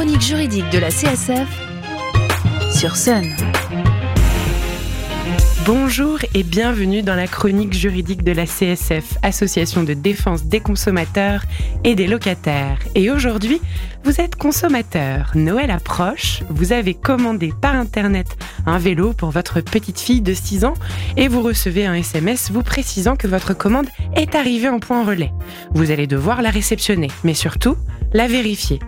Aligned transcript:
chronique 0.00 0.22
juridique 0.22 0.70
de 0.70 0.78
la 0.78 0.88
CSF 0.88 1.46
sur 2.74 2.96
Sun. 2.96 3.22
Bonjour 5.66 6.18
et 6.32 6.42
bienvenue 6.42 7.02
dans 7.02 7.14
la 7.14 7.26
chronique 7.26 7.74
juridique 7.74 8.24
de 8.24 8.32
la 8.32 8.46
CSF, 8.46 9.18
Association 9.22 9.82
de 9.82 9.92
défense 9.92 10.44
des 10.44 10.60
consommateurs 10.60 11.42
et 11.84 11.94
des 11.94 12.06
locataires. 12.06 12.78
Et 12.94 13.10
aujourd'hui, 13.10 13.60
vous 14.02 14.22
êtes 14.22 14.36
consommateur, 14.36 15.32
Noël 15.34 15.70
approche, 15.70 16.44
vous 16.48 16.72
avez 16.72 16.94
commandé 16.94 17.52
par 17.60 17.74
Internet 17.74 18.38
un 18.64 18.78
vélo 18.78 19.12
pour 19.12 19.30
votre 19.30 19.60
petite 19.60 20.00
fille 20.00 20.22
de 20.22 20.32
6 20.32 20.64
ans 20.64 20.74
et 21.18 21.28
vous 21.28 21.42
recevez 21.42 21.84
un 21.84 21.92
SMS 21.92 22.50
vous 22.50 22.62
précisant 22.62 23.16
que 23.16 23.28
votre 23.28 23.52
commande 23.52 23.88
est 24.16 24.34
arrivée 24.34 24.70
en 24.70 24.80
point 24.80 25.04
relais. 25.04 25.32
Vous 25.74 25.90
allez 25.90 26.06
devoir 26.06 26.40
la 26.40 26.48
réceptionner, 26.48 27.10
mais 27.22 27.34
surtout 27.34 27.76
la 28.14 28.28
vérifier. 28.28 28.80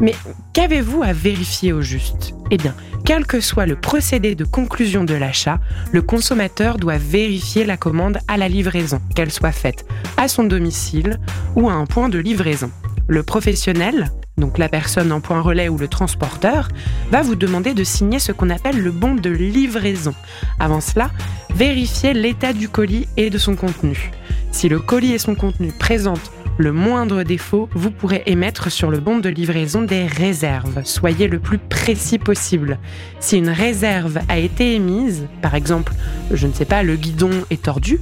Mais 0.00 0.14
qu'avez-vous 0.52 1.02
à 1.02 1.12
vérifier 1.12 1.72
au 1.72 1.80
juste? 1.80 2.34
Eh 2.50 2.56
bien, 2.56 2.74
quel 3.04 3.26
que 3.26 3.40
soit 3.40 3.66
le 3.66 3.76
procédé 3.76 4.34
de 4.34 4.44
conclusion 4.44 5.04
de 5.04 5.14
l'achat, 5.14 5.60
le 5.92 6.02
consommateur 6.02 6.78
doit 6.78 6.98
vérifier 6.98 7.64
la 7.64 7.76
commande 7.76 8.18
à 8.28 8.36
la 8.36 8.48
livraison, 8.48 9.00
qu'elle 9.14 9.30
soit 9.30 9.52
faite 9.52 9.86
à 10.16 10.26
son 10.26 10.44
domicile 10.44 11.20
ou 11.54 11.68
à 11.68 11.74
un 11.74 11.86
point 11.86 12.08
de 12.08 12.18
livraison. 12.18 12.70
Le 13.06 13.22
professionnel, 13.22 14.10
donc 14.38 14.58
la 14.58 14.68
personne 14.68 15.12
en 15.12 15.20
point 15.20 15.40
relais 15.40 15.68
ou 15.68 15.78
le 15.78 15.88
transporteur, 15.88 16.68
va 17.10 17.22
vous 17.22 17.36
demander 17.36 17.74
de 17.74 17.84
signer 17.84 18.18
ce 18.18 18.32
qu'on 18.32 18.50
appelle 18.50 18.82
le 18.82 18.90
bon 18.90 19.14
de 19.14 19.30
livraison. 19.30 20.14
Avant 20.58 20.80
cela, 20.80 21.10
vérifiez 21.54 22.14
l'état 22.14 22.52
du 22.52 22.68
colis 22.68 23.06
et 23.16 23.30
de 23.30 23.38
son 23.38 23.54
contenu. 23.54 24.10
Si 24.54 24.68
le 24.68 24.78
colis 24.78 25.14
et 25.14 25.18
son 25.18 25.34
contenu 25.34 25.72
présentent 25.72 26.30
le 26.58 26.70
moindre 26.70 27.24
défaut, 27.24 27.68
vous 27.74 27.90
pourrez 27.90 28.22
émettre 28.26 28.70
sur 28.70 28.88
le 28.88 29.00
bon 29.00 29.18
de 29.18 29.28
livraison 29.28 29.82
des 29.82 30.06
réserves. 30.06 30.82
Soyez 30.84 31.26
le 31.26 31.40
plus 31.40 31.58
précis 31.58 32.20
possible. 32.20 32.78
Si 33.18 33.36
une 33.36 33.48
réserve 33.48 34.20
a 34.28 34.38
été 34.38 34.76
émise, 34.76 35.26
par 35.42 35.56
exemple, 35.56 35.92
je 36.30 36.46
ne 36.46 36.52
sais 36.52 36.66
pas, 36.66 36.84
le 36.84 36.94
guidon 36.94 37.32
est 37.50 37.64
tordu, 37.64 37.98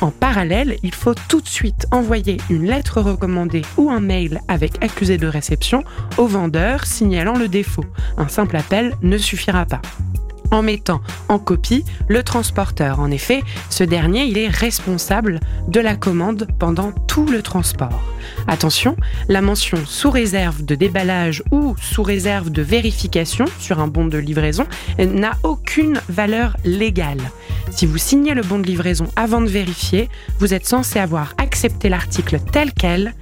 en 0.00 0.12
parallèle, 0.12 0.76
il 0.84 0.94
faut 0.94 1.14
tout 1.28 1.40
de 1.40 1.48
suite 1.48 1.88
envoyer 1.90 2.36
une 2.50 2.66
lettre 2.66 3.00
recommandée 3.00 3.62
ou 3.76 3.90
un 3.90 4.00
mail 4.00 4.40
avec 4.46 4.82
accusé 4.84 5.18
de 5.18 5.26
réception 5.26 5.82
au 6.18 6.26
vendeur 6.28 6.86
signalant 6.86 7.36
le 7.36 7.48
défaut. 7.48 7.84
Un 8.16 8.28
simple 8.28 8.56
appel 8.56 8.94
ne 9.02 9.18
suffira 9.18 9.66
pas 9.66 9.82
en 10.50 10.62
mettant 10.62 11.00
en 11.28 11.38
copie 11.38 11.84
le 12.08 12.22
transporteur. 12.22 13.00
En 13.00 13.10
effet, 13.10 13.42
ce 13.68 13.84
dernier, 13.84 14.24
il 14.24 14.38
est 14.38 14.48
responsable 14.48 15.40
de 15.68 15.80
la 15.80 15.96
commande 15.96 16.46
pendant 16.58 16.92
tout 16.92 17.26
le 17.26 17.42
transport. 17.42 18.02
Attention, 18.46 18.96
la 19.28 19.42
mention 19.42 19.78
sous 19.86 20.10
réserve 20.10 20.64
de 20.64 20.74
déballage 20.74 21.42
ou 21.50 21.74
sous 21.80 22.02
réserve 22.02 22.50
de 22.50 22.62
vérification 22.62 23.44
sur 23.58 23.80
un 23.80 23.88
bon 23.88 24.06
de 24.06 24.18
livraison 24.18 24.66
n'a 24.98 25.32
aucune 25.42 26.00
valeur 26.08 26.56
légale. 26.64 27.20
Si 27.70 27.86
vous 27.86 27.98
signez 27.98 28.34
le 28.34 28.42
bon 28.42 28.58
de 28.58 28.66
livraison 28.66 29.06
avant 29.16 29.40
de 29.40 29.46
vérifier, 29.46 30.08
vous 30.38 30.54
êtes 30.54 30.66
censé 30.66 30.98
avoir 30.98 31.34
accepté 31.38 31.88
l'article 31.88 32.38
tel 32.52 32.72
quel, 32.72 33.14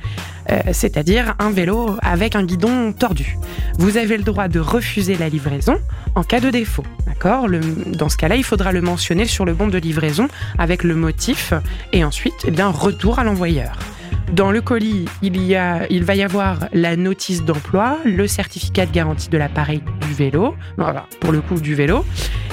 euh, 0.51 0.61
c'est-à-dire 0.73 1.34
un 1.39 1.51
vélo 1.51 1.97
avec 2.01 2.34
un 2.34 2.45
guidon 2.45 2.93
tordu. 2.93 3.37
Vous 3.79 3.97
avez 3.97 4.17
le 4.17 4.23
droit 4.25 4.49
de 4.49 4.61
refuser 4.61 5.17
la 5.17 5.29
livraison 5.29 5.77
en 6.15 6.23
cas 6.23 6.41
de 6.41 6.51
défaut. 6.51 6.84
Dans 7.25 8.09
ce 8.09 8.17
cas-là, 8.17 8.37
il 8.37 8.45
faudra 8.45 8.73
le 8.73 8.81
mentionner 8.81 9.27
sur 9.27 9.45
le 9.45 9.55
bon 9.55 9.69
de 9.69 9.79
livraison 9.79 10.29
avec 10.59 10.85
le 10.85 10.95
motif 10.95 11.53
et 11.93 12.05
ensuite, 12.05 12.35
eh 12.47 12.51
bien, 12.51 12.69
retour 12.69 13.19
à 13.19 13.25
l'envoyeur. 13.25 13.79
Dans 14.33 14.51
le 14.51 14.61
colis, 14.61 15.07
il, 15.23 15.43
y 15.43 15.57
a, 15.57 15.87
il 15.91 16.05
va 16.05 16.15
y 16.15 16.23
avoir 16.23 16.69
la 16.73 16.97
notice 16.97 17.45
d'emploi, 17.45 17.98
le 18.05 18.27
certificat 18.27 18.84
de 18.84 18.93
garantie 18.93 19.31
de 19.31 19.39
l'appareil 19.39 19.83
du 20.07 20.15
vélo, 20.15 20.55
voilà, 20.77 21.06
pour 21.21 21.33
le 21.33 21.41
coup 21.41 21.61
du 21.61 21.75
vélo. 21.75 22.05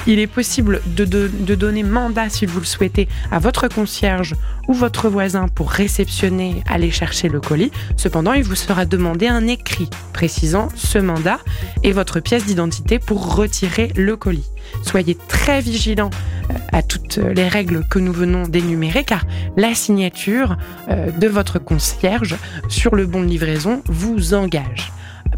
Il 0.06 0.18
est 0.18 0.26
possible 0.26 0.80
de, 0.86 1.04
de, 1.04 1.54
donner 1.54 1.82
mandat, 1.82 2.28
si 2.28 2.46
vous 2.46 2.60
le 2.60 2.64
souhaitez, 2.64 3.08
à 3.30 3.40
votre 3.40 3.68
concierge 3.68 4.34
ou 4.68 4.72
votre 4.72 5.08
voisin 5.08 5.48
pour 5.48 5.70
réceptionner, 5.70 6.62
aller 6.66 6.90
chercher 6.90 7.28
le 7.28 7.40
colis. 7.40 7.72
Cependant, 7.96 8.32
il 8.32 8.44
vous 8.44 8.54
sera 8.54 8.84
demandé 8.84 9.26
un 9.26 9.46
écrit 9.46 9.90
précisant 10.12 10.68
ce 10.76 10.98
mandat 10.98 11.40
et 11.82 11.92
votre 11.92 12.20
pièce 12.20 12.46
d'identité 12.46 12.98
pour 12.98 13.34
retirer 13.34 13.92
le 13.96 14.16
colis. 14.16 14.48
Soyez 14.82 15.16
très 15.28 15.60
vigilants 15.60 16.10
euh, 16.10 16.35
à 16.72 16.82
toutes 16.82 17.16
les 17.18 17.48
règles 17.48 17.84
que 17.88 17.98
nous 17.98 18.12
venons 18.12 18.44
d'énumérer 18.44 19.04
car 19.04 19.24
la 19.56 19.74
signature 19.74 20.56
euh, 20.88 21.10
de 21.10 21.28
votre 21.28 21.58
concierge 21.58 22.36
sur 22.68 22.94
le 22.94 23.06
bon 23.06 23.22
de 23.22 23.26
livraison 23.26 23.82
vous 23.86 24.34
engage. 24.34 24.92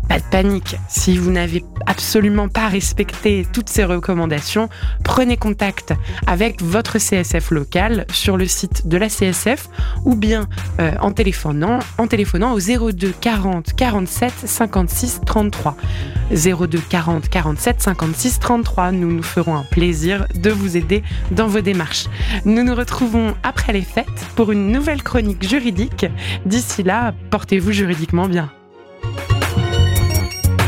Pas 0.08 0.18
de 0.18 0.24
panique, 0.30 0.76
si 0.88 1.18
vous 1.18 1.30
n'avez 1.30 1.62
absolument 1.86 2.48
pas 2.48 2.68
respecté 2.68 3.46
toutes 3.52 3.68
ces 3.68 3.84
recommandations, 3.84 4.70
prenez 5.04 5.36
contact 5.36 5.92
avec 6.26 6.62
votre 6.62 6.98
CSF 6.98 7.50
local 7.50 8.06
sur 8.10 8.38
le 8.38 8.46
site 8.46 8.88
de 8.88 8.96
la 8.96 9.08
CSF 9.08 9.68
ou 10.04 10.14
bien 10.14 10.48
euh, 10.80 10.92
en, 11.00 11.12
téléphonant, 11.12 11.80
en 11.98 12.06
téléphonant 12.06 12.54
au 12.54 12.58
02 12.58 13.12
40 13.20 13.74
47 13.74 14.32
56 14.46 15.20
33. 15.26 15.76
02 16.30 16.78
40 16.88 17.28
47 17.28 17.82
56 17.82 18.40
33. 18.40 18.92
Nous 18.92 19.12
nous 19.12 19.22
ferons 19.22 19.56
un 19.56 19.64
plaisir 19.64 20.26
de 20.34 20.50
vous 20.50 20.76
aider 20.76 21.02
dans 21.32 21.48
vos 21.48 21.60
démarches. 21.60 22.06
Nous 22.46 22.62
nous 22.62 22.74
retrouvons 22.74 23.34
après 23.42 23.72
les 23.72 23.82
fêtes 23.82 24.06
pour 24.36 24.52
une 24.52 24.72
nouvelle 24.72 25.02
chronique 25.02 25.46
juridique. 25.46 26.06
D'ici 26.46 26.82
là, 26.82 27.12
portez-vous 27.30 27.72
juridiquement 27.72 28.26
bien. 28.26 28.50